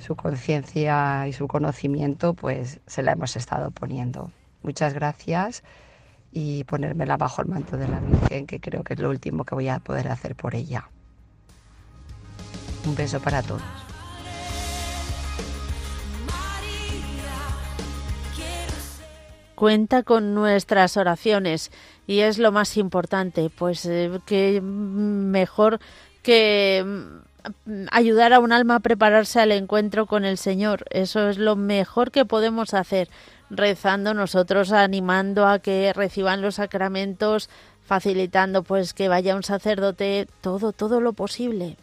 [0.00, 4.32] su conciencia y su conocimiento, pues se la hemos estado poniendo.
[4.64, 5.62] Muchas gracias
[6.38, 9.54] y ponérmela bajo el manto de la Virgen, que creo que es lo último que
[9.54, 10.90] voy a poder hacer por ella.
[12.84, 13.62] Un beso para todos.
[19.54, 21.70] Cuenta con nuestras oraciones
[22.06, 25.80] y es lo más importante, pues eh, que mejor
[26.20, 30.84] que mm, ayudar a un alma a prepararse al encuentro con el Señor.
[30.90, 33.08] Eso es lo mejor que podemos hacer
[33.50, 37.48] rezando nosotros animando a que reciban los sacramentos,
[37.82, 41.76] facilitando pues que vaya un sacerdote, todo, todo lo posible.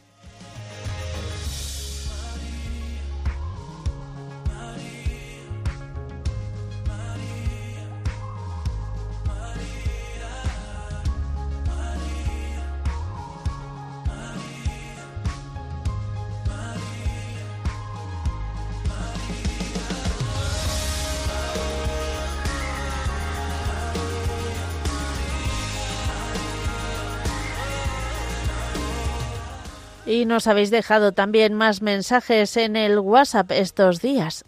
[30.13, 34.45] Y nos habéis dejado también más mensajes en el WhatsApp estos días.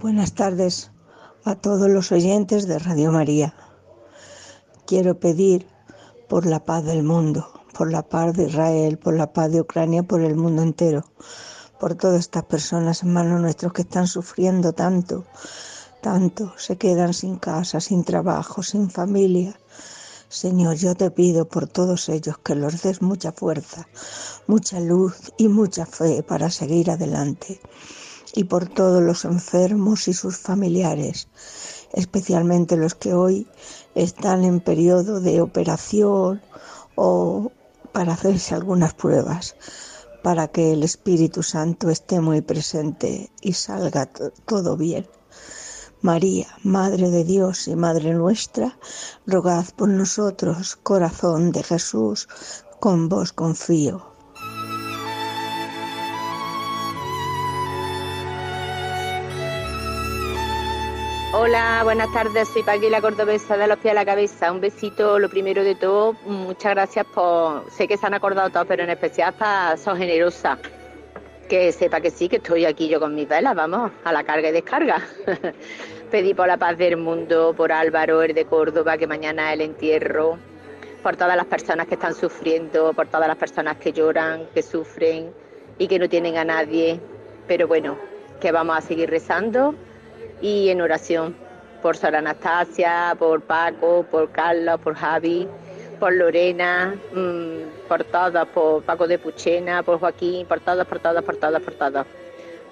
[0.00, 0.90] Buenas tardes
[1.44, 3.54] a todos los oyentes de Radio María.
[4.84, 5.64] Quiero pedir
[6.28, 10.02] por la paz del mundo, por la paz de Israel, por la paz de Ucrania,
[10.02, 11.04] por el mundo entero,
[11.78, 15.24] por todas estas personas, hermanos nuestros, que están sufriendo tanto,
[16.00, 19.58] tanto, se quedan sin casa, sin trabajo, sin familia.
[20.28, 23.88] Señor, yo te pido por todos ellos que los des mucha fuerza,
[24.46, 27.60] mucha luz y mucha fe para seguir adelante.
[28.34, 31.28] Y por todos los enfermos y sus familiares,
[31.92, 33.46] especialmente los que hoy
[33.94, 36.42] están en periodo de operación
[36.94, 37.50] o
[37.92, 39.56] para hacerse algunas pruebas,
[40.22, 44.10] para que el Espíritu Santo esté muy presente y salga
[44.46, 45.06] todo bien.
[46.00, 48.78] María, Madre de Dios y Madre nuestra,
[49.26, 52.28] rogad por nosotros, corazón de Jesús,
[52.78, 54.17] con vos confío.
[61.48, 64.52] Hola, buenas tardes, soy Paqui, la cordobesa de los pies a la cabeza.
[64.52, 67.64] Un besito, lo primero de todo, muchas gracias por...
[67.70, 70.58] Sé que se han acordado todos, pero en especial para Sos Generosa.
[71.48, 74.50] Que sepa que sí, que estoy aquí yo con mis velas, vamos, a la carga
[74.50, 75.00] y descarga.
[76.10, 79.62] Pedí por la paz del mundo, por Álvaro, el de Córdoba, que mañana es el
[79.62, 80.38] entierro,
[81.02, 85.32] por todas las personas que están sufriendo, por todas las personas que lloran, que sufren
[85.78, 87.00] y que no tienen a nadie.
[87.46, 87.96] Pero bueno,
[88.38, 89.74] que vamos a seguir rezando
[90.40, 91.34] y en oración
[91.82, 95.48] por Sara Anastasia, por Paco, por Carlos, por Javi,
[95.98, 101.24] por Lorena, mm, por todas, por Paco de Puchena, por Joaquín, por todas, por todas,
[101.24, 102.06] por todas, por todas.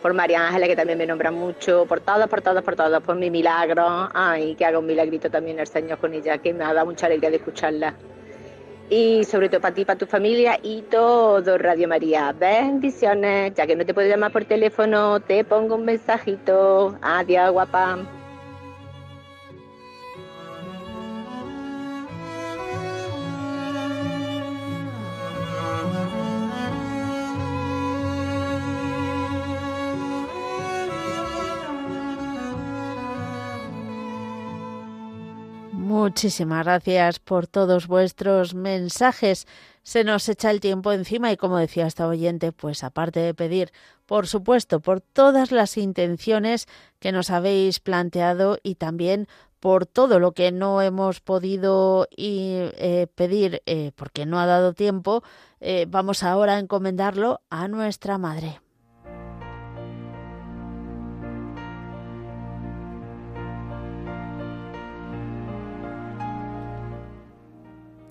[0.02, 3.16] Por María Ángeles, que también me nombra mucho, por todas, por todas, por todas, por
[3.16, 6.72] mi milagro, ay, que haga un milagrito también el Señor con ella, que me ha
[6.72, 7.94] dado mucha alegría de escucharla.
[8.88, 12.32] Y sobre todo para ti, para tu familia y todo Radio María.
[12.32, 13.52] Bendiciones.
[13.54, 16.96] Ya que no te puedo llamar por teléfono, te pongo un mensajito.
[17.02, 17.98] Adiós, guapa.
[35.98, 39.46] Muchísimas gracias por todos vuestros mensajes.
[39.82, 43.72] Se nos echa el tiempo encima y como decía esta oyente, pues aparte de pedir,
[44.04, 46.66] por supuesto, por todas las intenciones
[46.98, 49.26] que nos habéis planteado y también
[49.58, 55.24] por todo lo que no hemos podido eh, pedir eh, porque no ha dado tiempo,
[55.60, 58.60] eh, vamos ahora a encomendarlo a nuestra Madre.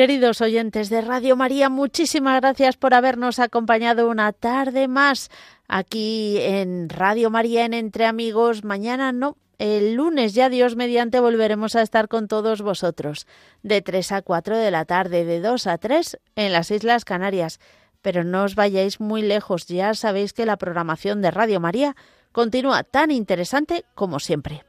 [0.00, 5.28] Queridos oyentes de Radio María, muchísimas gracias por habernos acompañado una tarde más
[5.68, 8.64] aquí en Radio María en Entre Amigos.
[8.64, 13.26] Mañana no, el lunes ya Dios mediante volveremos a estar con todos vosotros
[13.62, 17.60] de 3 a 4 de la tarde, de 2 a 3 en las Islas Canarias.
[18.00, 21.94] Pero no os vayáis muy lejos, ya sabéis que la programación de Radio María
[22.32, 24.64] continúa tan interesante como siempre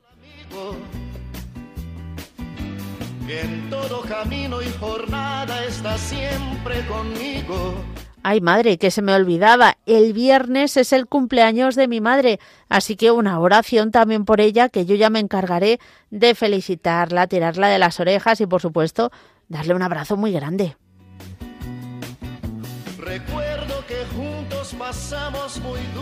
[3.40, 7.76] en todo camino y jornada está siempre conmigo.
[8.24, 9.78] Ay, madre, que se me olvidaba.
[9.86, 14.70] El viernes es el cumpleaños de mi madre, así que una oración también por ella,
[14.70, 15.80] que yo ya me encargaré
[16.12, 19.12] de felicitarla, tirarla de las orejas y, por supuesto,
[19.48, 20.76] darle un abrazo muy grande.
[23.00, 26.01] Recuerdo que juntos pasamos muy duros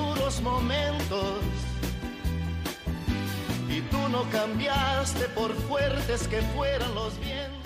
[4.31, 7.58] cambiaste por fuertes que fueran los vientos.